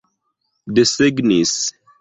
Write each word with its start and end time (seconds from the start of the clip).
desegnis 0.73 1.55